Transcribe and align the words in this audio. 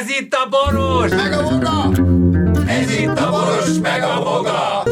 Ez 0.00 0.08
itt 0.20 0.34
a 0.34 0.48
boros! 0.48 1.10
Meg 1.10 1.32
a 1.32 1.42
voga! 1.42 1.90
Ez 2.66 2.90
itt 2.90 3.18
a 3.18 3.30
boros, 3.30 3.78
meg 3.82 4.02
a 4.02 4.22
boga! 4.22 4.82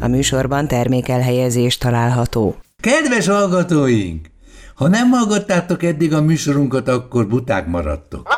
A 0.00 0.08
műsorban 0.08 0.68
termékelhelyezés 0.68 1.78
található. 1.78 2.56
Kedves 2.80 3.26
hallgatóink! 3.26 4.30
Ha 4.74 4.88
nem 4.88 5.10
hallgattátok 5.10 5.82
eddig 5.82 6.14
a 6.14 6.20
műsorunkat, 6.20 6.88
akkor 6.88 7.26
buták 7.26 7.66
maradtok. 7.66 8.28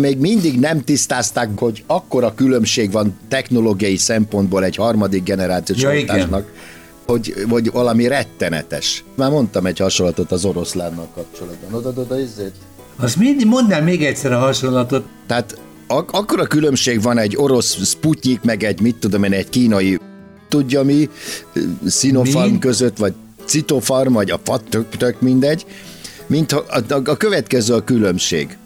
Még 0.00 0.18
mindig 0.18 0.58
nem 0.58 0.84
tisztázták, 0.84 1.48
hogy 1.58 1.84
akkora 1.86 2.34
különbség 2.34 2.90
van 2.90 3.18
technológiai 3.28 3.96
szempontból 3.96 4.64
egy 4.64 4.76
harmadik 4.76 5.22
generációs 5.22 5.80
Ja, 5.82 5.90
oltásnak, 5.90 6.52
hogy, 7.06 7.34
hogy 7.48 7.70
valami 7.70 8.06
rettenetes. 8.06 9.04
Már 9.14 9.30
mondtam 9.30 9.66
egy 9.66 9.78
hasonlatot 9.78 10.32
az 10.32 10.44
oroszlánnal 10.44 11.08
kapcsolatban. 11.14 11.74
Oda, 11.74 12.00
oda, 12.00 12.20
izzét. 12.20 12.52
Azt 12.96 13.16
mindig 13.16 13.46
mondd 13.46 13.72
el 13.72 13.82
még 13.82 14.04
egyszer 14.04 14.32
a 14.32 14.38
hasonlatot. 14.38 15.06
Tehát 15.26 15.58
ak- 15.86 16.14
akkora 16.14 16.44
különbség 16.46 17.02
van 17.02 17.18
egy 17.18 17.36
orosz 17.36 17.84
Sputnik, 17.86 18.40
meg 18.42 18.62
egy, 18.62 18.80
mit 18.80 18.96
tudom 18.96 19.24
én, 19.24 19.32
egy 19.32 19.48
kínai, 19.48 19.98
tudja 20.48 20.82
mi, 20.82 21.08
Sinopharm 21.88 22.52
Mi? 22.52 22.58
között, 22.58 22.96
vagy 22.96 23.12
Citofarm, 23.44 24.12
vagy 24.12 24.30
a 24.30 24.40
fat, 24.44 24.62
tök, 24.68 24.88
tök 24.96 25.20
mindegy, 25.20 25.66
mint 26.26 26.52
a, 26.52 26.64
a, 26.88 27.00
a 27.04 27.16
következő 27.16 27.74
a 27.74 27.84
különbség. 27.84 28.56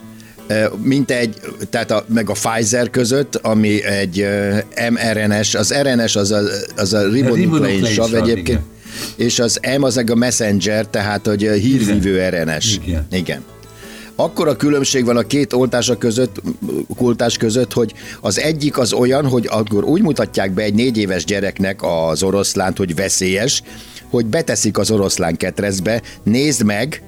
Mint 0.82 1.10
egy, 1.10 1.40
tehát 1.70 1.90
a, 1.90 2.04
meg 2.08 2.30
a 2.30 2.32
Pfizer 2.32 2.90
között, 2.90 3.36
ami 3.36 3.84
egy 3.84 4.26
mRNS, 4.90 5.54
az 5.54 5.74
RNS 5.82 6.16
az 6.16 6.30
a, 6.30 6.40
az 6.76 6.92
a 6.92 7.02
ribonuklei 7.02 7.40
ribonuklei 7.40 7.92
sav 7.92 8.08
sav, 8.08 8.14
egyébként, 8.14 8.48
igen. 8.48 8.64
és 9.16 9.38
az 9.38 9.60
M 9.78 9.82
az 9.82 9.94
meg 9.94 10.10
a 10.10 10.14
messenger, 10.14 10.86
tehát 10.86 11.26
hogy 11.26 11.46
a 11.46 11.52
hírvívő 11.52 12.28
RNS. 12.28 12.78
Igen. 12.84 13.06
Igen. 13.10 13.42
Akkor 14.14 14.48
a 14.48 14.56
különbség 14.56 15.04
van 15.04 15.16
a 15.16 15.22
két 15.22 15.52
oltása 15.52 15.98
között, 15.98 16.42
oltás 16.96 17.36
között, 17.36 17.72
hogy 17.72 17.92
az 18.20 18.38
egyik 18.38 18.78
az 18.78 18.92
olyan, 18.92 19.26
hogy 19.26 19.46
akkor 19.50 19.84
úgy 19.84 20.02
mutatják 20.02 20.52
be 20.52 20.62
egy 20.62 20.74
négy 20.74 20.96
éves 20.96 21.24
gyereknek 21.24 21.80
az 21.82 22.22
oroszlánt, 22.22 22.76
hogy 22.78 22.94
veszélyes, 22.94 23.62
hogy 24.10 24.26
beteszik 24.26 24.78
az 24.78 24.90
oroszlán 24.90 25.36
ketrezbe, 25.36 26.02
nézd 26.22 26.64
meg, 26.64 27.02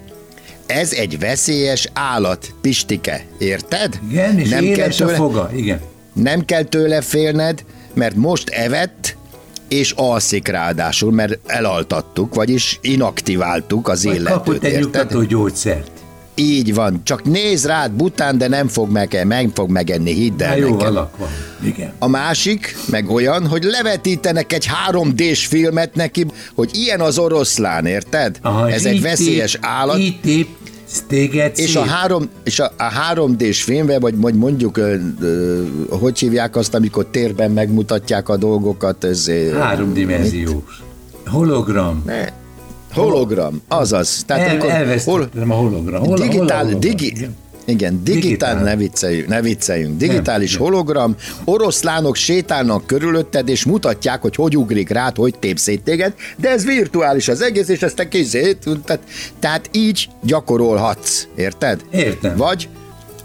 ez 0.65 0.91
egy 0.91 1.19
veszélyes 1.19 1.89
állat, 1.93 2.53
Pistike, 2.61 3.25
érted? 3.37 3.99
Igen, 4.09 4.39
és 4.39 4.49
nem 4.49 4.59
kell, 4.59 4.67
éles 4.67 5.01
a 5.01 5.05
tőle, 5.05 5.17
foga. 5.17 5.49
Igen. 5.55 5.79
nem 6.13 6.45
kell 6.45 6.63
tőle 6.63 7.01
félned, 7.01 7.63
mert 7.93 8.15
most 8.15 8.49
evett, 8.49 9.15
és 9.67 9.91
alszik 9.91 10.47
ráadásul, 10.47 11.11
mert 11.11 11.39
elaltattuk, 11.45 12.35
vagyis 12.35 12.79
inaktiváltuk 12.81 13.87
az 13.87 14.03
Vagy 14.03 14.13
életőt, 14.15 14.33
kapott 14.33 14.63
egy 14.63 14.79
nyugtató 14.79 15.21
gyógyszert. 15.21 15.91
Így 16.35 16.73
van, 16.73 17.01
csak 17.03 17.23
néz 17.23 17.65
rád 17.65 17.91
bután, 17.91 18.37
de 18.37 18.47
nem 18.47 18.67
fog 18.67 18.91
meg, 18.91 19.23
meg 19.27 19.49
fog 19.53 19.69
megenni, 19.69 20.13
hidd 20.13 20.41
el 20.43 20.47
Hát 20.49 20.57
jó 20.57 20.75
nekem. 20.75 21.07
Igen. 21.63 21.93
A 21.99 22.07
másik, 22.07 22.75
meg 22.89 23.09
olyan, 23.09 23.47
hogy 23.47 23.63
levetítenek 23.63 24.53
egy 24.53 24.69
3D-s 24.89 25.45
filmet 25.45 25.95
neki, 25.95 26.25
hogy 26.55 26.69
ilyen 26.73 26.99
az 26.99 27.17
oroszlán, 27.17 27.85
érted? 27.85 28.39
Aha, 28.41 28.71
Ez 28.71 28.85
egy 28.85 29.01
veszélyes 29.01 29.57
állat. 29.61 29.99
Tép 30.21 30.47
téged 31.07 31.51
És 31.55 31.75
a, 31.75 31.83
három, 31.83 32.29
és 32.43 32.59
a, 32.59 32.71
a 32.77 33.13
3D-s 33.13 33.63
filmben, 33.63 33.99
vagy, 33.99 34.17
vagy 34.17 34.33
mondjuk, 34.35 34.77
ö, 34.77 34.95
ö, 35.21 35.63
hogy 35.89 36.19
hívják 36.19 36.55
azt, 36.55 36.73
amikor 36.73 37.05
térben 37.05 37.51
megmutatják 37.51 38.29
a 38.29 38.37
dolgokat, 38.37 39.03
ez... 39.03 39.27
ö, 39.27 39.57
Háromdimenziós. 39.59 40.81
Hologram. 41.25 42.03
Ne, 42.05 42.25
hologram, 42.93 43.61
azaz. 43.67 44.23
Tehát 44.27 44.43
El, 44.43 44.49
amikor 44.49 44.69
elvesztettem 44.69 45.51
a 45.51 45.55
hologram. 45.55 46.03
Hol, 46.05 46.17
digitál, 46.17 46.39
hol 46.39 46.49
a 46.49 46.55
hologram? 46.55 46.79
digi, 46.79 47.13
Igen. 47.65 48.03
digitál, 48.03 48.21
Digitál. 48.21 48.63
ne 48.63 48.75
vicceljünk, 48.75 49.27
ne 49.27 49.41
vicceljünk. 49.41 49.97
Digitális 49.97 50.51
Nem, 50.53 50.61
hologram, 50.61 51.15
oroszlánok 51.45 52.15
sétálnak 52.15 52.85
körülötted, 52.85 53.49
és 53.49 53.65
mutatják, 53.65 54.21
hogy 54.21 54.35
hogy 54.35 54.57
ugrik 54.57 54.89
rád, 54.89 55.15
hogy 55.15 55.39
tép 55.39 55.57
szét 55.57 55.83
téged, 55.83 56.13
de 56.37 56.49
ez 56.49 56.65
virtuális 56.65 57.27
az 57.27 57.41
egész, 57.41 57.67
és 57.67 57.81
ezt 57.81 57.95
te 57.95 58.07
kizét, 58.07 58.57
tehát, 58.85 59.01
tehát 59.39 59.69
így 59.71 60.09
gyakorolhatsz, 60.23 61.27
érted? 61.35 61.81
Értem. 61.91 62.37
Vagy 62.37 62.69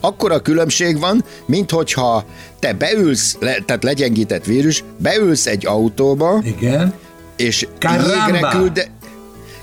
akkor 0.00 0.32
a 0.32 0.40
különbség 0.40 0.98
van, 0.98 1.24
mint 1.46 1.70
hogyha 1.70 2.24
te 2.58 2.72
beülsz, 2.72 3.36
le, 3.40 3.58
tehát 3.66 3.82
legyengített 3.84 4.44
vírus, 4.44 4.84
beülsz 4.96 5.46
egy 5.46 5.66
autóba, 5.66 6.40
Igen. 6.44 6.94
és 7.36 7.66
Caramba! 7.78 8.08
jégre 8.32 8.48
külde, 8.48 8.86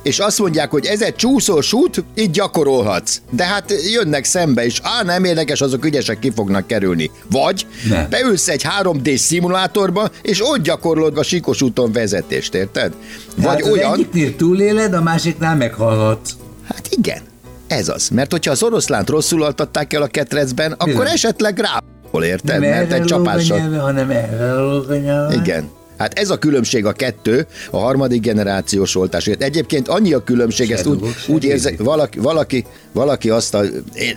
és 0.06 0.20
azt 0.20 0.40
mondják, 0.40 0.72
hogy 0.72 0.86
ez 0.86 1.02
egy 1.02 1.16
csúszós 1.16 1.74
út, 1.74 2.04
így 2.16 2.32
gyakorolhatsz. 2.32 3.22
De 3.32 3.44
hát 3.44 3.74
jönnek 3.92 4.24
szembe, 4.24 4.66
és 4.66 4.80
á, 4.84 5.04
nem 5.04 5.24
érdekes, 5.24 5.62
azok 5.62 5.86
ügyesek 5.86 6.20
ki 6.20 6.32
fognak 6.36 6.68
kerülni. 6.68 7.12
Vagy 7.32 7.68
Nem. 7.90 8.08
beülsz 8.10 8.48
egy 8.48 8.66
3D 8.82 9.18
szimulátorba, 9.18 10.10
és 10.22 10.42
ott 10.42 10.62
gyakorlod 10.62 11.18
a 11.18 11.24
síkos 11.24 11.62
úton 11.62 11.92
vezetést, 11.92 12.56
érted? 12.56 12.94
Vagy 13.36 13.62
az 13.62 13.70
olyan... 13.70 13.94
egyiknél 13.94 14.36
túléled, 14.36 14.94
a 14.94 15.02
másiknál 15.02 15.56
meghalhatsz. 15.56 16.32
Hát 16.74 16.88
igen, 16.90 17.22
ez 17.68 17.90
az. 17.90 18.10
Mert 18.10 18.32
hogyha 18.32 18.52
az 18.52 18.64
oroszlánt 18.64 19.10
rosszul 19.10 19.44
altatták 19.44 19.94
el 19.94 20.02
a 20.02 20.08
ketrecben, 20.08 20.72
akkor 20.72 20.88
Bizony. 20.88 21.08
esetleg 21.08 21.60
rá 21.60 21.84
érted? 22.24 22.60
Nem 22.60 22.70
Mert 22.70 22.92
egy 22.92 23.04
csapással... 23.04 23.58
nyelve, 23.58 23.78
hanem 23.78 24.10
erre 24.10 24.54
a. 24.54 25.34
Igen. 25.34 25.70
Hát 25.98 26.20
ez 26.20 26.30
a 26.30 26.38
különbség 26.38 26.86
a 26.86 26.92
kettő, 26.92 27.48
a 27.72 27.78
harmadik 27.78 28.22
generációs 28.22 28.96
oltás. 28.96 29.28
Egyébként 29.28 29.88
annyi 29.88 30.14
a 30.14 30.24
különbség, 30.24 30.72
ezt 30.72 30.86
úgy, 30.86 31.00
úgy 31.28 31.44
érzi, 31.44 31.76
valaki, 31.78 32.20
valaki, 32.20 32.66
valaki 32.92 33.30
azt 33.30 33.54
a, 33.54 33.64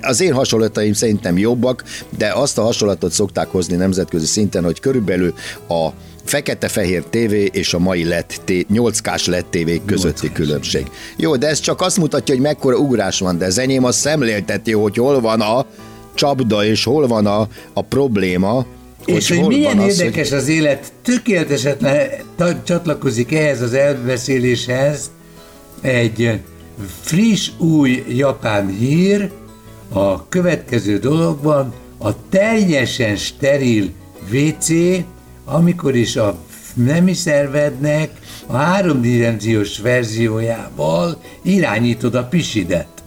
az 0.02 0.20
én 0.20 0.32
hasonlataim 0.32 0.92
szerintem 0.92 1.38
jobbak, 1.38 1.84
de 2.18 2.32
azt 2.34 2.58
a 2.58 2.62
hasonlatot 2.62 3.12
szokták 3.12 3.48
hozni 3.48 3.76
nemzetközi 3.76 4.26
szinten, 4.26 4.64
hogy 4.64 4.80
körülbelül 4.80 5.34
a 5.68 5.88
fekete-fehér 6.24 7.02
TV 7.02 7.32
és 7.56 7.74
a 7.74 7.78
mai 7.78 8.04
LED, 8.04 8.24
8K-s 8.46 9.26
LED 9.26 9.46
TV 9.46 9.70
közötti 9.86 10.32
különbség. 10.32 10.86
Jó, 11.16 11.36
de 11.36 11.46
ez 11.48 11.60
csak 11.60 11.80
azt 11.80 11.96
mutatja, 11.96 12.34
hogy 12.34 12.42
mekkora 12.42 12.76
ugrás 12.76 13.18
van, 13.18 13.38
de 13.38 13.46
az 13.46 13.58
enyém 13.58 13.84
azt 13.84 13.98
szemlélteti, 13.98 14.72
hogy 14.72 14.96
hol 14.96 15.20
van 15.20 15.40
a 15.40 15.66
csapda, 16.14 16.64
és 16.64 16.84
hol 16.84 17.06
van 17.06 17.26
a, 17.26 17.48
a 17.72 17.82
probléma, 17.82 18.66
És 19.04 19.28
hogy 19.28 19.38
hol 19.38 19.48
milyen 19.48 19.78
az, 19.78 20.00
érdekes 20.00 20.32
az 20.32 20.48
élet, 20.48 20.92
tökéletesen 21.02 21.76
csatlakozik 22.64 23.32
ehhez 23.32 23.60
az 23.60 23.72
elbeszéléshez 23.72 25.10
egy 25.80 26.40
friss, 27.00 27.50
új 27.58 28.04
japán 28.08 28.68
hír 28.68 29.30
a 29.88 30.28
következő 30.28 30.98
dologban, 30.98 31.74
a 31.98 32.28
teljesen 32.28 33.16
steril 33.16 33.90
WC, 34.32 34.68
amikor 35.44 35.96
is 35.96 36.16
a 36.16 36.36
nemi 36.74 37.14
szervednek 37.14 38.10
a 38.46 38.56
háromdimenziós 38.56 39.78
verziójával 39.78 41.22
irányítod 41.42 42.14
a 42.14 42.24
pisidet 42.24 42.98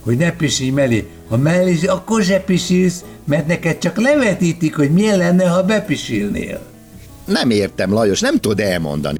hogy 0.00 0.16
ne 0.16 0.32
pisilj 0.32 0.70
mellé. 0.70 1.06
Ha 1.30 1.36
mellé, 1.36 1.86
akkor 1.86 2.22
se 2.22 2.40
pisilsz, 2.40 3.04
mert 3.24 3.46
neked 3.46 3.78
csak 3.78 4.00
levetítik, 4.00 4.76
hogy 4.76 4.90
milyen 4.90 5.18
lenne, 5.18 5.48
ha 5.48 5.62
bepisilnél. 5.62 6.60
Nem 7.24 7.50
értem, 7.50 7.92
Lajos, 7.92 8.20
nem 8.20 8.38
tudod 8.38 8.60
elmondani. 8.60 9.18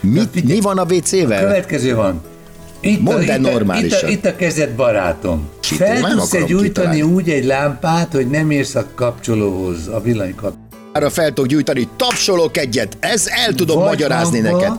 Mi, 0.00 0.20
figyelj, 0.32 0.54
mi 0.54 0.60
van 0.60 0.78
a 0.78 0.82
A 0.82 0.86
WC-vel? 0.94 1.40
következő 1.40 1.94
van. 1.94 2.22
Itt 2.80 3.00
Mondd 3.00 3.16
el 3.16 3.22
itt, 3.22 3.30
a, 3.30 3.34
itt, 3.34 3.52
normálisan. 3.52 4.08
a, 4.08 4.12
itt 4.12 4.24
a 4.24 4.36
kezed, 4.36 4.70
barátom. 4.70 5.48
Sító, 5.60 5.84
Fel 5.84 6.00
tudsz 6.10 6.44
gyújtani 6.46 7.02
úgy 7.02 7.30
egy 7.30 7.44
lámpát, 7.44 8.12
hogy 8.12 8.28
nem 8.30 8.50
érsz 8.50 8.74
a 8.74 8.86
kapcsolóhoz, 8.94 9.88
a 9.88 10.00
villanykap. 10.00 10.54
Arra 10.92 11.10
fel 11.10 11.28
tudok 11.28 11.46
gyújtani, 11.46 11.88
tapsolok 11.96 12.56
egyet, 12.56 12.96
ez 13.00 13.26
el 13.46 13.54
tudom 13.54 13.82
magyarázni 13.82 14.40
hangba, 14.40 14.58
neked. 14.58 14.78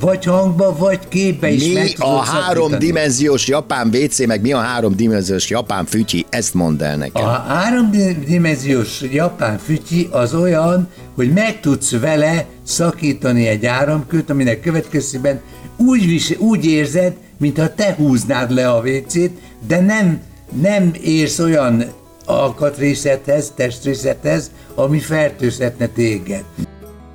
Vagy 0.00 0.24
hangba, 0.24 0.76
vagy 0.76 1.08
képbe 1.08 1.50
is 1.50 1.72
Mi 1.72 1.92
a 1.98 2.18
háromdimenziós 2.18 3.48
japán 3.48 3.90
WC, 3.94 4.26
meg 4.26 4.40
mi 4.40 4.52
a 4.52 4.58
háromdimenziós 4.58 5.50
japán 5.50 5.84
fütyi, 5.84 6.26
ezt 6.28 6.54
mondd 6.54 6.82
el 6.82 6.96
nekem. 6.96 7.24
A 7.24 7.28
háromdimenziós 7.28 9.00
japán 9.12 9.58
fütyi 9.58 10.08
az 10.10 10.34
olyan, 10.34 10.88
hogy 11.14 11.32
meg 11.32 11.60
tudsz 11.60 11.90
vele 11.90 12.46
szakítani 12.62 13.46
egy 13.46 13.66
áramkőt, 13.66 14.30
aminek 14.30 14.60
következtében 14.60 15.40
úgy, 15.76 16.06
vis, 16.06 16.38
úgy 16.38 16.64
érzed, 16.64 17.16
mintha 17.36 17.74
te 17.74 17.94
húznád 17.94 18.50
le 18.50 18.70
a 18.70 18.80
WC-t, 18.80 19.30
de 19.66 19.80
nem, 19.80 20.20
nem 20.60 20.92
érsz 21.02 21.38
olyan 21.38 21.84
alkatrészethez, 22.24 23.52
testrészethez, 23.56 24.50
ami 24.74 24.98
fertőzhetne 24.98 25.86
téged. 25.86 26.44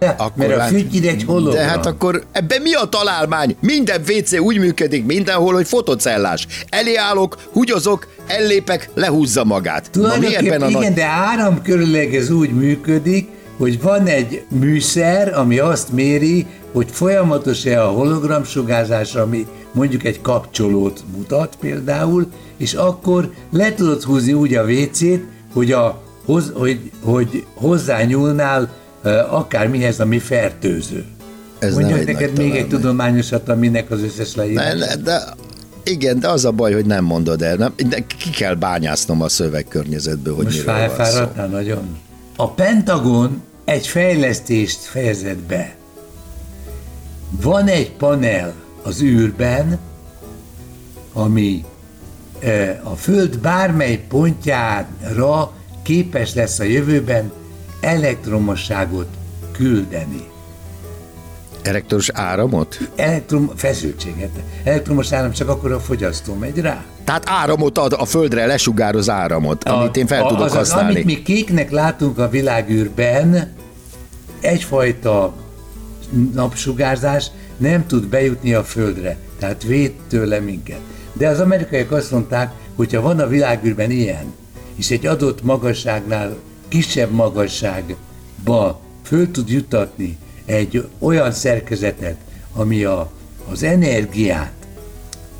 Akkor 0.07 0.31
mert 0.35 0.59
a 0.59 0.63
fütyid 0.63 1.05
egy 1.05 1.23
hologram. 1.23 1.53
De 1.53 1.63
hát 1.63 1.85
akkor 1.85 2.23
ebben 2.31 2.61
mi 2.61 2.73
a 2.73 2.85
találmány? 2.85 3.55
Minden 3.59 4.01
WC 4.07 4.39
úgy 4.39 4.57
működik 4.57 5.05
mindenhol, 5.05 5.53
hogy 5.53 5.67
fotocellás. 5.67 6.47
Elé 6.69 6.95
állok, 6.95 7.38
húgyozok, 7.51 8.07
ellépek, 8.27 8.89
lehúzza 8.94 9.44
magát. 9.44 9.89
Na, 9.91 10.17
mi 10.19 10.35
ebben 10.35 10.61
a 10.61 10.67
igen, 10.67 10.81
nagy... 10.81 10.94
de 10.94 11.05
áramkörüleg 11.05 12.15
ez 12.15 12.29
úgy 12.29 12.53
működik, 12.53 13.27
hogy 13.57 13.81
van 13.81 14.05
egy 14.05 14.44
műszer, 14.59 15.33
ami 15.38 15.59
azt 15.59 15.91
méri, 15.91 16.45
hogy 16.71 16.88
folyamatos-e 16.91 17.83
a 17.83 17.91
hologramsugárzás, 17.91 19.15
ami 19.15 19.47
mondjuk 19.71 20.03
egy 20.03 20.21
kapcsolót 20.21 21.03
mutat 21.15 21.55
például, 21.59 22.27
és 22.57 22.73
akkor 22.73 23.31
le 23.51 23.73
tudod 23.73 24.03
húzni 24.03 24.33
úgy 24.33 24.53
a 24.53 24.63
WC-t, 24.63 25.19
hogy, 25.53 25.71
a, 25.71 26.01
hoz, 26.25 26.51
hogy, 26.55 26.91
hogy 27.03 27.45
hozzányúlnál 27.53 28.69
akármihez, 29.29 30.00
ami 30.00 30.19
fertőző. 30.19 31.05
Ez 31.59 31.73
Mondja 31.73 31.95
neked 31.95 32.38
még 32.38 32.55
egy 32.55 32.67
tudományosat, 32.67 33.50
aminek 33.50 33.91
az 33.91 34.01
összes 34.01 34.35
leírás. 34.35 34.79
De, 34.79 34.95
de, 34.95 35.23
igen, 35.83 36.19
de 36.19 36.27
az 36.27 36.45
a 36.45 36.51
baj, 36.51 36.73
hogy 36.73 36.85
nem 36.85 37.03
mondod 37.03 37.41
el. 37.41 37.55
Nem, 37.55 37.73
de 37.89 38.05
ki 38.17 38.29
kell 38.29 38.55
bányásznom 38.55 39.21
a 39.21 39.29
szövegkörnyezetből, 39.29 40.35
hogy 40.35 40.44
Most 40.44 40.61
felfáradtál 40.61 41.47
nagyon. 41.47 41.97
A 42.35 42.51
Pentagon 42.51 43.41
egy 43.65 43.88
fejlesztést 43.88 44.79
fejezett 44.79 45.38
be. 45.38 45.75
Van 47.41 47.67
egy 47.67 47.91
panel 47.91 48.53
az 48.83 49.01
űrben, 49.01 49.79
ami 51.13 51.65
a 52.83 52.95
Föld 52.95 53.38
bármely 53.38 54.05
pontjára 54.07 55.51
képes 55.81 56.33
lesz 56.33 56.59
a 56.59 56.63
jövőben 56.63 57.31
elektromosságot 57.83 59.07
küldeni. 59.51 60.31
Elektromos 61.63 62.09
áramot? 62.13 62.77
Elektrom, 62.95 63.51
feszültséget. 63.56 64.30
Elektromos 64.63 65.12
áram 65.12 65.31
csak 65.31 65.50
akkor 65.50 65.71
a 65.71 65.80
fogyasztó 65.80 66.33
megy 66.33 66.59
rá. 66.59 66.83
Tehát 67.03 67.24
áramot 67.25 67.77
ad 67.77 67.94
a 67.97 68.06
földre, 68.06 68.45
lesugároz 68.45 69.09
áramot, 69.09 69.63
a, 69.63 69.80
amit 69.80 69.97
én 69.97 70.07
fel 70.07 70.24
a, 70.24 70.27
tudok 70.27 70.45
az, 70.45 70.53
használni. 70.53 70.91
Amit 70.91 71.06
mi 71.06 71.21
kéknek 71.21 71.71
látunk 71.71 72.18
a 72.18 72.30
világűrben, 72.30 73.53
egyfajta 74.41 75.33
napsugárzás 76.33 77.27
nem 77.57 77.88
tud 77.88 78.07
bejutni 78.07 78.53
a 78.53 78.63
földre, 78.63 79.18
tehát 79.39 79.63
véd 79.63 79.91
tőle 80.09 80.39
minket. 80.39 80.79
De 81.13 81.27
az 81.27 81.39
amerikaiak 81.39 81.91
azt 81.91 82.12
mondták, 82.12 82.51
hogyha 82.75 83.01
van 83.01 83.19
a 83.19 83.27
világűrben 83.27 83.91
ilyen, 83.91 84.33
és 84.75 84.91
egy 84.91 85.06
adott 85.06 85.44
magasságnál 85.44 86.36
kisebb 86.74 87.12
magasságba 87.12 88.81
föl 89.04 89.31
tud 89.31 89.50
jutatni 89.50 90.18
egy 90.46 90.88
olyan 91.00 91.31
szerkezetet, 91.31 92.16
ami 92.54 92.84
a, 92.84 93.12
az 93.52 93.64
energiát 93.64 94.54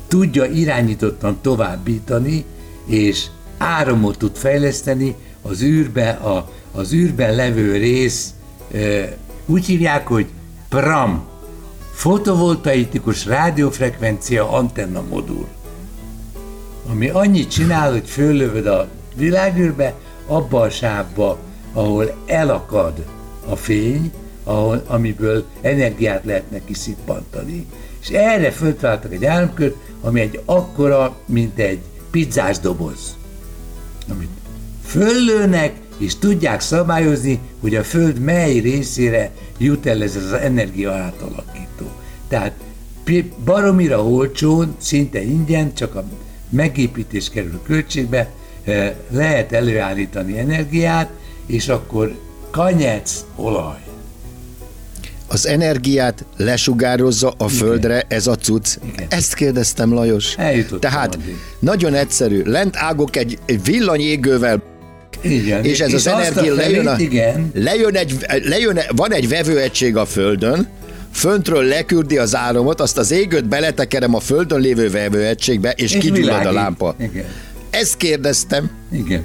tudja 0.08 0.44
irányítottan 0.44 1.38
továbbítani, 1.40 2.44
és 2.86 3.26
áramot 3.58 4.18
tud 4.18 4.36
fejleszteni, 4.36 5.14
az 5.42 5.62
űrbe, 5.62 6.10
a, 6.10 6.50
az 6.72 6.92
űrben 6.92 7.34
levő 7.34 7.76
rész 7.76 8.34
úgy 9.46 9.66
hívják, 9.66 10.06
hogy 10.06 10.26
PRAM, 10.68 11.26
fotovoltaikus 11.92 13.26
rádiófrekvencia 13.26 14.50
antenna 14.50 15.02
modul, 15.08 15.46
ami 16.90 17.08
annyit 17.08 17.50
csinál, 17.50 17.90
hogy 17.90 18.08
föllövöd 18.08 18.66
a 18.66 18.88
világűrbe, 19.16 19.94
abba 20.26 20.60
a 20.60 20.70
sávba, 20.70 21.38
ahol 21.72 22.14
elakad 22.26 23.04
a 23.48 23.56
fény, 23.56 24.12
ahol, 24.44 24.82
amiből 24.86 25.44
energiát 25.60 26.24
lehetne 26.24 26.64
kiszippantani. 26.64 27.66
És 28.00 28.08
erre 28.08 28.50
föltaláltak 28.50 29.12
egy 29.12 29.24
államkört, 29.24 29.76
ami 30.00 30.20
egy 30.20 30.40
akkora, 30.44 31.16
mint 31.26 31.58
egy 31.58 31.80
pizzás 32.10 32.58
doboz, 32.58 33.16
amit 34.10 34.30
föllőnek, 34.86 35.72
és 35.98 36.18
tudják 36.18 36.60
szabályozni, 36.60 37.40
hogy 37.60 37.74
a 37.74 37.84
Föld 37.84 38.18
mely 38.18 38.58
részére 38.58 39.30
jut 39.58 39.86
el 39.86 40.02
ez 40.02 40.16
az 40.16 40.32
energia 40.32 40.92
átalakító. 40.92 41.86
Tehát 42.28 42.52
baromira 43.44 44.04
olcsón, 44.04 44.74
szinte 44.78 45.22
ingyen, 45.22 45.74
csak 45.74 45.94
a 45.94 46.04
megépítés 46.48 47.30
kerül 47.30 47.60
költségbe, 47.62 48.18
eh, 48.18 48.26
lehet 49.10 49.52
előállítani 49.52 50.38
energiát, 50.38 51.10
és 51.46 51.68
akkor 51.68 52.14
kanyec 52.50 53.24
olaj. 53.36 53.76
Az 55.26 55.46
energiát 55.46 56.24
lesugározza 56.36 57.28
a 57.28 57.34
Igen. 57.44 57.48
földre 57.48 58.04
ez 58.08 58.26
a 58.26 58.34
cucc? 58.34 58.76
Igen. 58.92 59.06
Ezt 59.08 59.34
kérdeztem, 59.34 59.92
Lajos. 59.92 60.34
Tehát 60.80 61.14
addig. 61.14 61.36
nagyon 61.58 61.94
egyszerű. 61.94 62.42
Lent 62.44 62.76
ágok 62.76 63.16
egy, 63.16 63.38
egy 63.46 63.64
villanyégővel 63.64 64.62
igen. 65.22 65.64
És 65.64 65.80
ez 65.80 65.88
és 65.88 65.94
az 65.94 66.06
energia 66.06 66.54
lejön, 66.54 66.86
a, 66.86 66.98
igen. 66.98 67.50
lejön, 67.54 67.96
egy, 67.96 68.16
lejön, 68.42 68.78
van 68.88 69.12
egy 69.12 69.28
vevőegység 69.28 69.96
a 69.96 70.04
Földön, 70.04 70.68
föntről 71.12 71.62
leküldi 71.64 72.18
az 72.18 72.36
áramot, 72.36 72.80
azt 72.80 72.98
az 72.98 73.10
égőt 73.10 73.48
beletekerem 73.48 74.14
a 74.14 74.20
Földön 74.20 74.60
lévő 74.60 74.90
vevőegységbe, 74.90 75.70
és, 75.70 75.92
és 75.92 76.00
kigyullad 76.00 76.46
a 76.46 76.52
lámpa. 76.52 76.94
Igen. 76.98 77.24
Ezt 77.80 77.96
kérdeztem. 77.96 78.70
Igen. 78.92 79.22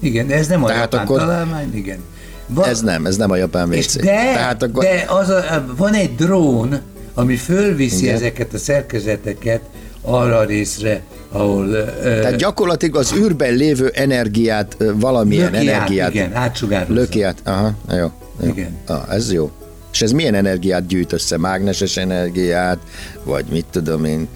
Igen, 0.00 0.30
ez 0.30 0.46
nem 0.46 0.64
a 0.64 0.66
Tehát 0.66 0.82
japán 0.82 1.06
akkor... 1.06 1.18
találmány, 1.18 1.74
igen. 1.74 1.98
Va, 2.46 2.66
ez 2.66 2.80
nem, 2.80 3.06
ez 3.06 3.16
nem 3.16 3.30
a 3.30 3.36
japán 3.36 3.68
WC. 3.68 3.96
De, 3.96 4.04
Tehát 4.04 4.62
akkor... 4.62 4.84
de 4.84 5.04
az 5.08 5.28
a, 5.28 5.64
van 5.76 5.94
egy 5.94 6.14
drón, 6.14 6.80
ami 7.14 7.36
fölviszi 7.36 8.02
Igen. 8.02 8.14
ezeket 8.14 8.54
a 8.54 8.58
szerkezeteket 8.58 9.60
arra 10.02 10.36
a 10.36 10.44
részre, 10.44 11.02
ahol... 11.28 11.84
Tehát 12.02 12.36
gyakorlatilag 12.36 12.96
az 12.96 13.14
űrben 13.16 13.54
lévő 13.54 13.88
energiát, 13.94 14.76
valamilyen 14.94 15.50
löki 15.50 15.68
energiát... 15.68 16.06
Át, 16.06 16.14
igen, 16.14 16.34
átsugározza. 16.34 16.94
Löki 16.94 17.22
át, 17.22 17.38
aha, 17.44 17.74
jó. 17.90 17.96
jó. 17.96 18.10
Igen. 18.48 18.76
Ah, 18.86 19.14
ez 19.14 19.32
jó. 19.32 19.50
És 19.92 20.02
ez 20.02 20.10
milyen 20.12 20.34
energiát 20.34 20.86
gyűjt 20.86 21.12
össze? 21.12 21.38
Mágneses 21.38 21.96
energiát, 21.96 22.78
vagy 23.24 23.44
mit 23.50 23.66
tudom 23.70 24.04
én, 24.04 24.28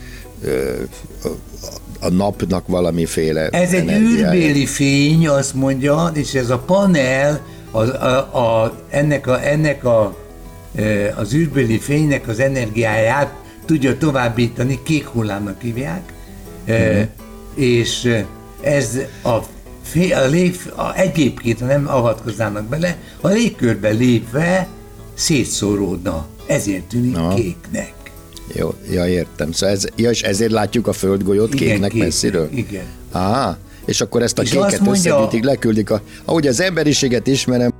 a 2.04 2.10
napnak 2.10 2.66
valamiféle 2.66 3.48
Ez 3.48 3.72
egy 3.72 3.90
űrbéli 3.90 4.66
fény, 4.66 5.28
azt 5.28 5.54
mondja, 5.54 6.10
és 6.14 6.34
ez 6.34 6.50
a 6.50 6.58
panel 6.58 7.40
az, 7.70 7.88
a, 7.88 8.62
a, 8.62 8.74
ennek, 8.90 9.26
a, 9.26 9.46
ennek 9.46 9.84
a, 9.84 10.16
az 11.16 11.34
űrbéli 11.34 11.78
fénynek 11.78 12.28
az 12.28 12.40
energiáját 12.40 13.34
tudja 13.64 13.98
továbbítani, 13.98 14.80
kék 14.82 15.06
hullámnak 15.06 15.60
hívják, 15.60 16.12
mm-hmm. 16.70 17.02
és 17.54 18.22
ez 18.60 18.98
a, 19.22 19.28
a, 19.28 20.26
lég, 20.30 20.72
a 20.76 20.94
egyébként, 20.94 21.60
ha 21.60 21.66
nem 21.66 21.88
avatkoznának 21.88 22.64
bele, 22.64 22.96
a 23.20 23.28
légkörbe 23.28 23.88
lépve 23.88 24.68
szétszóródna. 25.14 26.26
Ezért 26.46 26.84
tűnik 26.84 27.16
Aha. 27.16 27.34
kéknek. 27.34 28.03
Jó, 28.52 28.74
ja, 28.90 29.08
értem. 29.08 29.52
Szóval 29.52 29.74
ez, 29.74 29.84
ja, 29.96 30.10
és 30.10 30.22
ezért 30.22 30.50
látjuk 30.50 30.86
a 30.86 30.92
földgolyót 30.92 31.54
igen, 31.54 31.68
kéknek 31.68 31.90
kék, 31.90 32.02
messziről? 32.02 32.48
Igen. 32.54 32.84
Aha, 33.12 33.58
és 33.84 34.00
akkor 34.00 34.22
ezt 34.22 34.38
a 34.38 34.42
és 34.42 34.50
kéket 34.50 34.80
mondja, 34.80 34.90
összegyűjtik, 34.90 35.44
leküldik. 35.44 35.90
A, 35.90 36.02
ahogy 36.24 36.46
az 36.46 36.60
emberiséget 36.60 37.26
ismerem, 37.26 37.72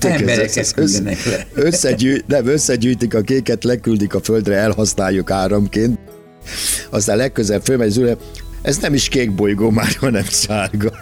Embereket 0.00 0.72
küldenek 0.72 1.24
le. 1.24 1.46
Összegyű, 1.54 2.20
nem, 2.26 2.46
összegyűjtik 2.46 3.14
a 3.14 3.20
kéket, 3.20 3.64
leküldik 3.64 4.14
a 4.14 4.20
földre, 4.20 4.56
elhasználjuk 4.56 5.30
áramként. 5.30 5.98
Aztán 6.90 7.16
legközelebb 7.16 7.64
fölmegy 7.64 7.90
Züle, 7.90 8.16
ez 8.62 8.78
nem 8.78 8.94
is 8.94 9.08
kék 9.08 9.34
bolygó 9.34 9.70
már, 9.70 9.96
hanem 10.00 10.24
sárga. 10.24 10.92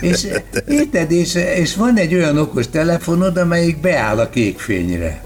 És 0.00 0.26
érted, 0.68 1.10
és, 1.10 1.34
és 1.34 1.74
van 1.74 1.96
egy 1.96 2.14
olyan 2.14 2.38
okos 2.38 2.68
telefonod, 2.68 3.36
amelyik 3.36 3.80
beáll 3.80 4.18
a 4.18 4.30
kék 4.30 4.58
fényre. 4.58 5.24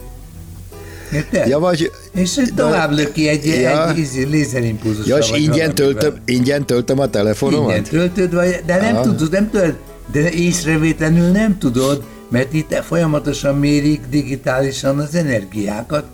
Érted? 1.12 1.48
Ja, 1.48 1.58
vagy, 1.58 1.90
és 2.14 2.40
tovább 2.56 2.92
löki 2.92 3.28
egy, 3.28 3.47
ja, 3.47 3.88
egy 3.88 4.28
lézerimpulzus. 4.30 5.06
Ja, 5.06 5.16
és 5.16 5.30
ingyen 5.30 5.75
töltöm, 5.75 6.14
ingyen 6.25 6.66
töltöm 6.66 6.99
a 6.99 7.11
telefonomat? 7.11 7.68
Ingyen 7.68 7.83
töltöd, 7.83 8.35
vagy, 8.35 8.62
de 8.66 8.80
nem 8.80 8.94
Aha. 8.94 9.02
tudod, 9.02 9.30
nem 9.30 9.50
tudod, 9.50 9.75
de 10.12 10.30
észrevétlenül 10.30 11.30
nem 11.30 11.59
tudod, 11.59 12.02
mert 12.28 12.52
itt 12.52 12.75
folyamatosan 12.75 13.59
mérik 13.59 14.00
digitálisan 14.11 14.99
az 14.99 15.14
energiákat, 15.14 16.04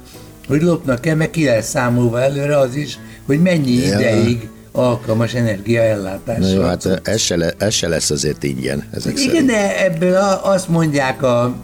hogy 0.49 0.63
lopnak-e, 0.63 1.15
meg 1.15 1.31
ki 1.31 1.45
lesz 1.45 1.69
számolva 1.69 2.21
előre 2.21 2.59
az 2.59 2.75
is, 2.75 2.99
hogy 3.27 3.43
mennyi 3.43 3.75
ja. 3.75 3.99
ideig 3.99 4.49
alkalmas 4.73 5.35
energiaellátásra. 5.35 6.45
Na 6.45 6.53
jó, 6.53 6.63
hát 6.63 7.01
ez 7.03 7.21
se, 7.21 7.37
le, 7.37 7.55
ez 7.59 7.75
se 7.75 7.89
lesz 7.89 8.11
azért 8.11 8.43
ingyen. 8.43 8.89
Ezek 8.95 9.13
Igen, 9.13 9.27
szerint. 9.27 9.47
de 9.47 9.85
ebből 9.85 10.17
azt 10.43 10.69
mondják 10.69 11.23
a, 11.23 11.55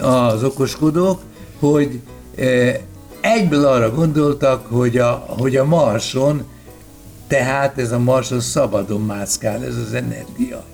az 0.00 0.44
okoskodók, 0.44 1.20
hogy 1.58 2.00
e, 2.36 2.80
egyből 3.22 3.64
arra 3.64 3.94
gondoltak, 3.94 4.66
hogy 4.66 4.98
a, 4.98 5.10
hogy 5.28 5.56
a 5.56 5.64
Marson, 5.64 6.42
tehát 7.26 7.78
ez 7.78 7.92
a 7.92 7.98
Marson 7.98 8.40
szabadon 8.40 9.00
mászkál 9.00 9.64
ez 9.64 9.76
az 9.76 9.94
energia. 9.94 10.64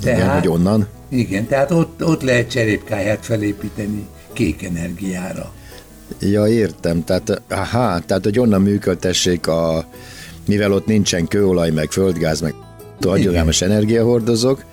Tehát, 0.00 0.18
Igen, 0.18 0.30
hogy 0.30 0.48
onnan? 0.48 0.86
Igen, 1.08 1.46
tehát 1.46 1.70
ott, 1.70 2.04
ott 2.04 2.22
lehet 2.22 2.50
cserépkáját 2.50 3.24
felépíteni 3.24 4.06
kék 4.32 4.62
energiára. 4.62 5.52
Ja, 6.20 6.46
értem. 6.46 7.04
Tehát, 7.04 7.42
aha, 7.48 8.00
tehát, 8.06 8.24
hogy 8.24 8.38
onnan 8.38 8.62
működtessék 8.62 9.46
a, 9.46 9.84
mivel 10.46 10.72
ott 10.72 10.86
nincsen 10.86 11.26
kőolaj, 11.26 11.70
meg 11.70 11.90
földgáz, 11.90 12.40
meg 12.40 12.54
hagyományos 13.00 13.62
energiahordozók, 13.62 14.64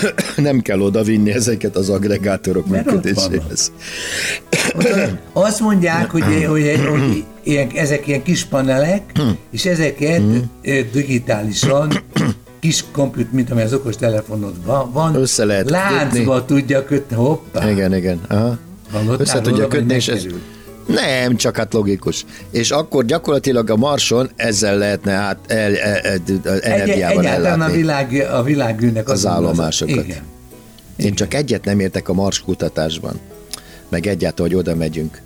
nem 0.36 0.60
kell 0.60 0.80
oda 0.80 1.02
vinni 1.02 1.30
ezeket 1.30 1.76
az 1.76 1.88
agregátorok 1.88 2.66
Mert 2.66 2.84
működéséhez. 2.84 3.72
Azt 5.32 5.60
mondják, 5.60 6.10
hogy, 6.10 6.22
hogy, 6.46 6.80
hogy 6.90 7.24
ilyen, 7.42 7.68
ezek 7.74 8.06
ilyen 8.06 8.22
kis 8.22 8.44
panelek, 8.44 9.02
és 9.50 9.64
ezeket 9.64 10.22
ö, 10.62 10.80
digitálisan 10.92 11.92
kis 12.60 12.84
komput, 12.92 13.32
mint 13.32 13.50
amely 13.50 13.64
az 13.64 13.72
okos 13.72 13.96
telefonodban 13.96 14.92
van, 14.92 15.14
Össze 15.14 15.44
lehet 15.44 15.70
láncba 15.70 16.44
tudja 16.44 16.84
kötni, 16.84 17.16
hoppá. 17.16 17.70
Igen, 17.70 17.94
igen. 17.94 18.20
Aha. 18.28 18.58
Hallottál 18.92 19.20
Össze 19.20 19.40
tudja 19.40 19.56
róla, 19.56 19.68
kötni, 19.68 19.94
és 19.94 20.08
ez... 20.08 20.26
Nem, 20.86 21.36
csak 21.36 21.56
hát 21.56 21.72
logikus. 21.72 22.24
És 22.50 22.70
akkor 22.70 23.04
gyakorlatilag 23.04 23.70
a 23.70 23.76
Marson 23.76 24.30
ezzel 24.36 24.78
lehetne 24.78 25.12
át 25.12 25.38
el, 25.46 25.76
el, 25.76 25.96
el, 25.96 26.20
el, 26.42 26.58
Egy, 26.58 26.70
energiával 26.70 27.24
a 27.24 27.28
ellátni 27.28 27.76
világ, 27.76 28.26
a 28.32 28.42
világűnek 28.42 29.08
az 29.08 29.24
azon 29.24 29.32
állomásokat. 29.32 30.04
Igen. 30.04 30.22
Én 30.96 31.14
csak 31.14 31.34
egyet 31.34 31.64
nem 31.64 31.80
értek 31.80 32.08
a 32.08 32.12
Mars 32.12 32.40
kutatásban, 32.40 33.20
meg 33.92 34.06
egyáltalán, 34.06 34.50
hogy 34.50 34.60
oda 34.60 34.74
megyünk. 34.74 35.20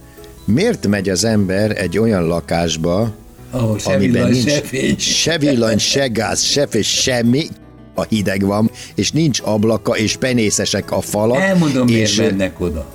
Miért 0.44 0.86
megy 0.86 1.08
az 1.08 1.24
ember 1.24 1.80
egy 1.80 1.98
olyan 1.98 2.26
lakásba, 2.26 3.14
Ahol 3.50 3.78
se 3.78 3.92
amiben 3.92 4.12
villany, 4.12 4.30
nincs 4.30 4.50
se 4.50 4.60
fény. 4.60 4.98
se 4.98 5.38
villany, 5.38 5.78
se 5.78 6.06
gáz, 6.06 6.42
se 6.42 6.66
fény, 6.66 6.82
semmi, 6.82 7.46
a 7.94 8.02
hideg 8.02 8.44
van, 8.44 8.70
és 8.94 9.12
nincs 9.12 9.40
ablaka, 9.44 9.96
és 9.96 10.16
penészesek 10.16 10.90
a 10.90 11.00
falak. 11.00 11.40
Elmondom, 11.40 11.86
miért 11.86 12.08
és 12.08 12.16
mennek 12.16 12.60
oda. 12.60 12.86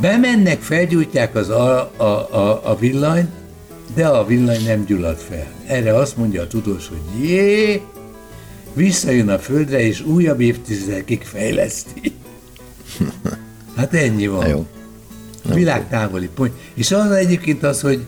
Bemennek, 0.00 0.60
felgyújtják 0.60 1.34
az 1.34 1.48
a, 1.48 1.92
a, 1.96 2.02
a, 2.02 2.70
a 2.70 2.76
villanyt, 2.76 3.30
de 3.94 4.06
a 4.06 4.26
villany 4.26 4.64
nem 4.64 4.84
gyullad 4.84 5.18
fel. 5.18 5.52
Erre 5.66 5.94
azt 5.94 6.16
mondja 6.16 6.42
a 6.42 6.46
tudós, 6.46 6.88
hogy 6.88 7.28
jé, 7.28 7.80
visszajön 8.74 9.28
a 9.28 9.38
földre, 9.38 9.80
és 9.80 10.00
újabb 10.00 10.40
évtizedekig 10.40 11.22
fejleszti. 11.22 12.12
Hát 13.76 13.94
ennyi 13.94 14.26
van. 14.26 14.48
Jó. 14.48 14.66
Világ 15.54 15.88
távoli 15.88 16.28
pont. 16.34 16.52
És 16.74 16.90
az 16.90 17.10
egyébként 17.10 17.62
az, 17.62 17.80
hogy 17.80 18.06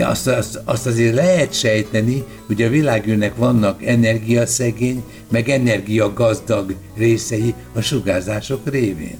azt, 0.00 0.26
azt, 0.26 0.60
azt 0.64 0.86
azért 0.86 1.14
lehet 1.14 1.52
sejteni, 1.52 2.24
hogy 2.46 2.62
a 2.62 2.68
világűrnek 2.68 3.36
vannak 3.36 3.84
energiaszegény, 3.84 5.02
meg 5.30 5.48
energiagazdag 5.48 6.74
részei 6.96 7.54
a 7.72 7.80
sugárzások 7.80 8.70
révén. 8.70 9.18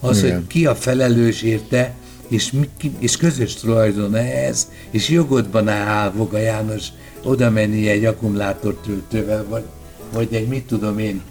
Az, 0.00 0.22
Igen. 0.22 0.34
hogy 0.34 0.46
ki 0.46 0.66
a 0.66 0.74
felelős 0.74 1.42
érte, 1.42 1.94
és, 2.28 2.50
mi, 2.50 2.68
és 2.98 3.16
közös 3.16 3.54
tulajdon 3.54 4.14
ehhez, 4.14 4.68
és 4.90 5.08
jogodban 5.08 5.68
áll 5.68 6.10
Voga 6.10 6.38
János 6.38 6.86
oda 7.22 7.50
menni 7.50 7.88
egy 7.88 8.04
akkumulátortöltővel, 8.04 9.46
vagy, 9.48 9.64
vagy 10.12 10.34
egy 10.34 10.48
mit 10.48 10.66
tudom 10.66 10.98
én, 10.98 11.22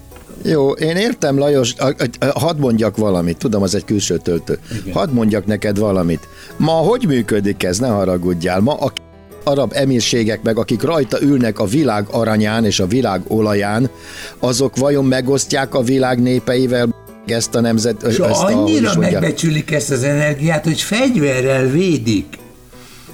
Jó, 0.42 0.70
én 0.70 0.96
értem, 0.96 1.38
Lajos, 1.38 1.74
a- 1.78 1.86
a- 1.86 2.26
a- 2.26 2.38
hadd 2.38 2.58
mondjak 2.58 2.96
valamit, 2.96 3.36
tudom, 3.36 3.62
az 3.62 3.74
egy 3.74 3.84
külső 3.84 4.16
töltő. 4.16 4.58
Igen. 4.80 4.94
Hadd 4.94 5.10
mondjak 5.10 5.46
neked 5.46 5.78
valamit. 5.78 6.28
Ma 6.56 6.72
hogy 6.72 7.04
működik 7.06 7.62
ez, 7.62 7.78
ne 7.78 7.88
haragudjál. 7.88 8.60
Ma 8.60 8.74
a 8.74 8.92
arab 9.44 9.72
emírségek 9.74 10.42
meg, 10.42 10.58
akik 10.58 10.82
rajta 10.82 11.22
ülnek 11.22 11.58
a 11.58 11.64
világ 11.64 12.06
aranyán 12.10 12.64
és 12.64 12.80
a 12.80 12.86
világ 12.86 13.20
olaján, 13.26 13.90
azok 14.38 14.76
vajon 14.76 15.04
megosztják 15.04 15.74
a 15.74 15.82
világ 15.82 16.22
népeivel 16.22 16.94
ezt 17.26 17.54
a 17.54 17.60
nemzet... 17.60 18.02
És 18.02 18.18
ezt 18.18 18.42
a, 18.42 18.46
annyira 18.46 18.92
mondjam, 18.94 19.20
megbecsülik 19.20 19.70
ezt 19.70 19.90
az 19.90 20.02
energiát, 20.02 20.64
hogy 20.64 20.80
fegyverrel 20.80 21.66
védik, 21.66 22.38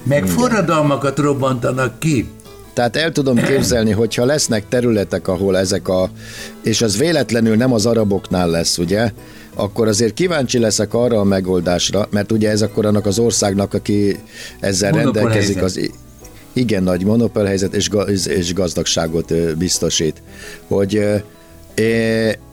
meg 0.03 0.25
forradalmakat 0.25 1.17
robbantanak 1.19 1.99
ki. 1.99 2.29
Tehát 2.79 2.95
el 2.95 3.11
tudom 3.11 3.35
képzelni, 3.35 3.91
hogyha 3.91 4.25
lesznek 4.25 4.67
területek, 4.67 5.27
ahol 5.27 5.57
ezek 5.57 5.87
a, 5.87 6.09
és 6.63 6.81
az 6.81 6.97
véletlenül 6.97 7.55
nem 7.55 7.73
az 7.73 7.85
araboknál 7.85 8.49
lesz, 8.49 8.77
ugye, 8.77 9.11
akkor 9.55 9.87
azért 9.87 10.13
kíváncsi 10.13 10.59
leszek 10.59 10.93
arra 10.93 11.19
a 11.19 11.23
megoldásra, 11.23 12.07
mert 12.09 12.31
ugye 12.31 12.49
ez 12.49 12.61
akkor 12.61 12.85
annak 12.85 13.05
az 13.05 13.19
országnak, 13.19 13.73
aki 13.73 14.19
ezzel 14.59 14.91
rendelkezik, 14.91 15.59
helyzet. 15.59 15.63
az 15.63 15.91
igen 16.53 16.83
nagy 16.83 17.05
monopolhelyzet 17.05 17.73
és, 17.73 17.89
és 18.25 18.53
gazdagságot 18.53 19.57
biztosít. 19.57 20.21
Hogy 20.67 21.03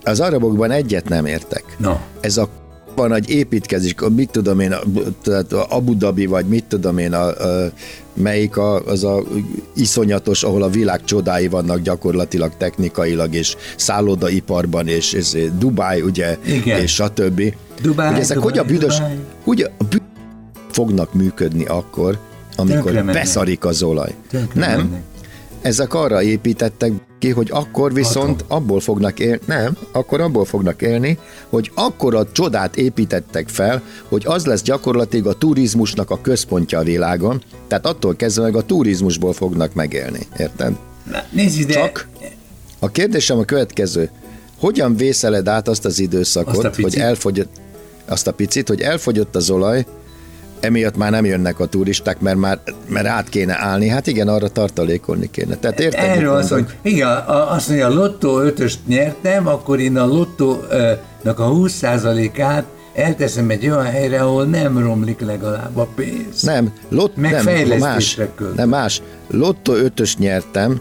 az 0.03 0.21
arabokban 0.21 0.71
egyet 0.71 1.09
nem 1.09 1.27
értek. 1.27 1.65
Na. 1.79 2.01
Ez 2.21 2.37
a 2.37 2.49
van 2.97 3.13
egy 3.13 3.31
építkezés, 3.31 3.95
mit 4.17 4.31
tudom 4.31 4.61
én, 4.61 4.75
tehát 5.23 5.53
a 5.53 5.67
Abu 5.69 5.97
Dhabi, 5.97 6.27
vagy 6.27 6.47
mit 6.47 6.65
tudom 6.65 6.99
én, 6.99 7.13
a, 7.13 7.27
a, 7.29 7.71
melyik 8.15 8.57
a, 8.57 8.85
az 8.85 9.05
a 9.05 9.23
iszonyatos, 9.75 10.43
ahol 10.43 10.63
a 10.63 10.69
világ 10.69 11.05
csodái 11.05 11.49
vannak 11.49 11.81
gyakorlatilag 11.81 12.53
technikailag, 12.59 13.35
és 13.35 13.57
szállodaiparban, 13.77 14.89
és, 14.89 15.13
és 15.13 15.51
Dubáj, 15.59 16.01
ugye, 16.01 16.39
Igen. 16.47 16.81
és 16.81 16.95
stb. 16.95 17.55
Dubáj, 17.83 18.11
hogy 18.11 18.21
ezek 18.21 18.37
Dubáj, 18.37 18.51
hogy 18.53 18.59
a 18.59 18.65
büdös, 18.65 18.95
Dubáj. 18.97 19.17
hogy 19.45 19.63
a 19.79 19.85
bü- 19.91 20.03
fognak 20.71 21.15
működni 21.15 21.65
akkor, 21.65 22.19
amikor 22.57 23.05
beszarik 23.05 23.65
az 23.65 23.83
olaj. 23.83 24.15
Tönkre 24.31 24.61
Nem, 24.61 24.77
mennek. 24.77 25.03
ezek 25.63 25.95
arra 25.95 26.23
építettek 26.23 26.93
ki, 27.19 27.31
hogy 27.31 27.49
akkor 27.51 27.93
viszont 27.93 28.45
abból 28.49 28.81
fognak 28.81 29.21
élni, 29.21 29.41
nem, 29.45 29.77
akkor 29.93 30.21
abból 30.21 30.45
fognak 30.45 30.83
élni, 30.83 31.19
hogy 31.49 31.71
akkor 31.75 32.15
a 32.15 32.33
csodát 32.33 32.77
építettek 32.77 33.49
fel, 33.49 33.83
hogy 34.09 34.23
az 34.27 34.47
lesz 34.47 34.63
gyakorlatilag 34.63 35.27
a 35.27 35.33
turizmusnak 35.33 36.11
a 36.11 36.21
központja 36.21 36.79
a 36.79 36.83
világon, 36.83 37.43
tehát 37.69 37.87
attól 37.87 38.17
kezdve 38.17 38.43
meg 38.43 38.57
a 38.57 38.63
turizmusból 38.63 39.33
fognak 39.33 39.75
megélni, 39.75 40.27
érted? 40.39 40.73
Na, 41.11 41.23
nézd 41.31 41.61
ide, 41.61 41.73
Csak 41.73 42.09
a 42.79 42.91
kérdésem 42.91 43.39
a 43.39 43.45
következő, 43.45 44.11
hogyan 44.59 44.97
vészeled 44.97 45.49
át 45.49 45.69
azt 45.69 45.85
az 45.85 45.99
időszakot, 45.99 46.65
Azt 46.65 46.81
hogy 46.81 46.97
elfogyott, 46.97 47.53
azt 48.07 48.27
a 48.27 48.33
picit, 48.33 48.69
hogy 48.69 48.81
elfogyott 48.81 49.37
az 49.37 49.51
olaj, 49.51 49.87
emiatt 50.61 50.97
már 50.97 51.11
nem 51.11 51.25
jönnek 51.25 51.61
a 51.61 51.67
turisták, 51.67 52.21
mert 52.21 52.37
már 52.37 52.59
mert 52.89 53.07
át 53.07 53.29
kéne 53.29 53.57
állni. 53.59 53.89
Hát 53.89 54.07
igen, 54.07 54.29
arra 54.29 54.49
tartalékolni 54.49 55.31
kéne. 55.31 55.57
Tehát 55.57 55.81
érted, 55.81 56.01
mit 56.09 56.17
erről 56.17 56.35
az, 56.35 56.49
hogy 56.49 56.67
igen, 56.83 57.09
azt 57.27 57.69
mondja, 57.69 57.87
a 57.87 57.95
lottó 57.95 58.39
ötöst 58.41 58.79
nyertem, 58.87 59.47
akkor 59.47 59.81
én 59.81 59.97
a 59.97 60.07
lottónak 60.07 61.39
a 61.39 61.51
20%-át 61.51 62.65
elteszem 62.95 63.51
egy 63.51 63.69
olyan 63.69 63.85
helyre, 63.85 64.21
ahol 64.21 64.45
nem 64.45 64.79
romlik 64.79 65.21
legalább 65.21 65.77
a 65.77 65.89
pénz. 65.95 66.43
Nem, 66.43 66.73
lot, 66.89 67.17
Meg 67.17 67.45
nem, 67.45 67.79
más, 67.79 68.15
költök. 68.15 68.57
nem 68.57 68.69
más. 68.69 69.03
Lotto 69.31 69.75
ötös 69.75 70.17
nyertem, 70.17 70.81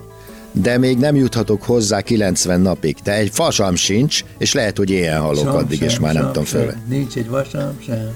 de 0.52 0.78
még 0.78 0.98
nem 0.98 1.16
juthatok 1.16 1.64
hozzá 1.64 2.02
90 2.02 2.62
napig. 2.62 2.96
De 3.04 3.14
egy 3.14 3.30
fasam 3.34 3.76
sincs, 3.76 4.24
és 4.38 4.54
lehet, 4.54 4.78
hogy 4.78 4.90
ilyen 4.90 5.20
halok 5.20 5.38
Sam 5.46 5.56
addig, 5.56 5.82
és 5.82 5.92
sem, 5.92 6.02
már 6.02 6.14
nem 6.14 6.24
sam 6.24 6.32
tudom 6.32 6.48
sem. 6.48 6.62
föl. 6.62 6.74
Nincs 6.88 7.16
egy 7.16 7.30
vasam 7.30 7.80
sem. 7.86 8.12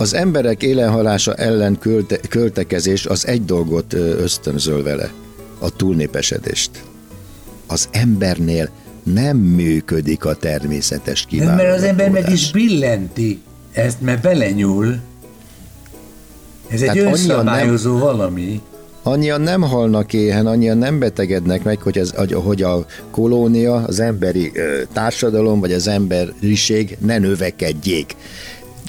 Az 0.00 0.14
emberek 0.14 0.62
élenhalása 0.62 1.34
ellen 1.34 1.78
költe, 1.78 2.16
költekezés 2.28 3.06
az 3.06 3.26
egy 3.26 3.44
dolgot 3.44 3.92
ösztönzöl 3.92 4.82
vele, 4.82 5.10
a 5.58 5.76
túlnépesedést. 5.76 6.70
Az 7.66 7.88
embernél 7.90 8.68
nem 9.02 9.36
működik 9.36 10.24
a 10.24 10.34
természetes 10.34 11.26
kiváló. 11.26 11.62
mert 11.62 11.76
az 11.76 11.82
ember 11.82 12.10
meg 12.10 12.30
is 12.30 12.52
billenti 12.52 13.40
ezt, 13.72 14.00
mert 14.00 14.22
belenyúl. 14.22 14.98
Ez 16.68 16.80
egy 16.82 16.86
Tehát 16.86 16.96
annyian 16.96 17.12
önszabályozó 17.12 17.98
valami. 17.98 18.60
Annyian 19.02 19.40
nem 19.40 19.62
halnak 19.62 20.12
éhen, 20.12 20.46
annyian 20.46 20.78
nem 20.78 20.98
betegednek 20.98 21.62
meg, 21.62 21.82
hogy, 21.82 21.98
az, 21.98 22.14
hogy 22.44 22.62
a 22.62 22.86
kolónia, 23.10 23.74
az 23.74 24.00
emberi 24.00 24.52
társadalom, 24.92 25.60
vagy 25.60 25.72
az 25.72 25.88
emberiség 25.88 26.96
ne 27.00 27.18
növekedjék. 27.18 28.16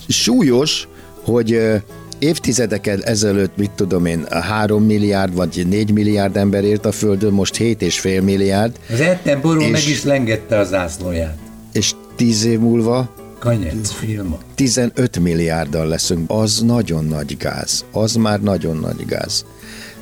Súlyos, 0.08 0.88
hogy 1.24 1.52
ö, 1.54 1.76
évtizedekkel 2.20 3.04
ezelőtt, 3.04 3.58
mit 3.58 3.72
tudom 3.72 4.06
én, 4.06 4.26
3 4.30 4.84
milliárd 4.84 5.36
vagy 5.36 5.66
4 5.70 5.92
milliárd 5.94 6.38
ember 6.38 6.64
élt 6.64 6.86
a 6.86 6.92
Földön, 6.92 7.32
most 7.34 7.56
7,5 7.58 8.24
milliárd, 8.24 8.80
Az 8.94 9.00
Ettenború 9.00 9.62
meg 9.62 9.88
is 9.88 10.04
lengette 10.04 10.58
az 10.58 10.68
zászlóját. 10.70 11.38
és 11.74 11.92
10 12.16 12.46
év 12.46 12.60
múlva 12.60 13.16
Kanyec 13.40 13.90
filma. 13.92 14.38
15 14.56 15.20
milliárddal 15.20 15.88
leszünk, 15.88 16.32
az 16.32 16.60
nagyon 16.62 17.06
nagy 17.06 17.38
gáz. 17.38 17.86
Az 17.92 18.14
már 18.16 18.42
nagyon 18.42 18.78
nagy 18.78 19.06
gáz. 19.06 19.46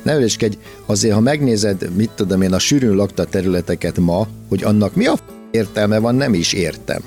Ne 0.02 0.16
üreskedj, 0.16 0.56
azért 0.86 1.14
ha 1.14 1.20
megnézed, 1.20 1.90
mit 1.96 2.10
tudom 2.10 2.42
én, 2.42 2.52
a 2.52 2.58
sűrűn 2.58 2.94
lakta 2.94 3.24
területeket 3.24 3.98
ma, 3.98 4.26
hogy 4.48 4.62
annak 4.64 4.94
mi 4.94 5.06
a 5.06 5.16
f- 5.16 5.22
értelme 5.50 5.98
van, 5.98 6.14
nem 6.14 6.34
is 6.34 6.52
értem. 6.52 7.00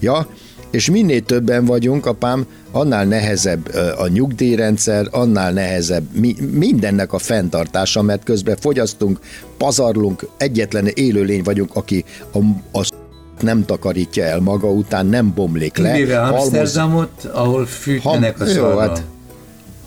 Ja, 0.00 0.28
és 0.70 0.90
minél 0.90 1.22
többen 1.22 1.64
vagyunk, 1.64 2.06
apám, 2.06 2.46
annál 2.70 3.04
nehezebb 3.04 3.74
a 3.98 4.08
nyugdíjrendszer, 4.08 5.06
annál 5.10 5.52
nehezebb 5.52 6.04
mi, 6.12 6.36
mindennek 6.50 7.12
a 7.12 7.18
fenntartása, 7.18 8.02
mert 8.02 8.24
közben 8.24 8.56
fogyasztunk, 8.56 9.18
pazarlunk, 9.56 10.28
egyetlen 10.36 10.86
élőlény 10.86 11.42
vagyunk, 11.42 11.74
aki 11.74 12.04
a, 12.32 12.38
a 12.78 12.86
nem 13.40 13.64
takarítja 13.64 14.24
el 14.24 14.40
maga 14.40 14.70
után, 14.70 15.06
nem 15.06 15.32
bomlik 15.34 15.76
le. 15.76 16.16
Halmoz- 16.16 16.42
Amsterdamot, 16.42 17.24
ahol 17.32 17.66
fűtenek 17.66 18.40
a 18.40 18.44
Ham- 18.44 18.56
jó, 18.56 18.62
szarra. 18.62 18.80
hát 18.80 19.02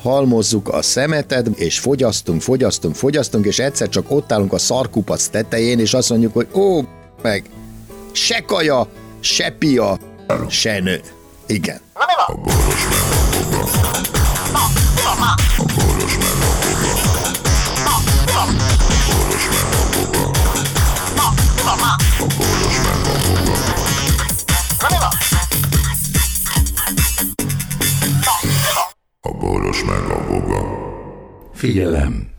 halmozzuk 0.02 0.68
a 0.68 0.82
szemetet, 0.82 1.48
és 1.48 1.80
fogyasztunk, 1.80 2.42
fogyasztunk, 2.42 2.96
fogyasztunk, 2.96 3.46
és 3.46 3.60
egyszer 3.60 3.90
csak 3.90 4.12
ott 4.12 4.32
állunk 4.32 4.54
a 4.54 4.58
szarkupac 4.58 5.28
tetején, 5.28 5.80
és 5.80 5.94
azt 5.94 6.10
mondjuk, 6.10 6.34
hogy 6.34 6.48
ó, 6.54 6.82
meg, 7.22 7.44
se 8.12 8.44
kaja, 8.48 8.88
se 9.20 9.56
pia, 9.60 9.98
se 10.50 10.80
nő. 10.80 11.02
Igen. 11.48 11.82
A 29.22 29.32
boros 29.32 29.84
meg 29.84 30.04
a 30.10 30.26
boga. 30.28 30.62
Figyelem! 31.54 32.39